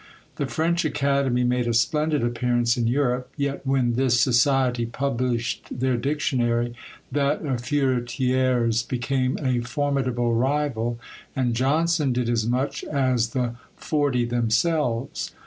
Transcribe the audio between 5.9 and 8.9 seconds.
Dictionary, that of Furetière's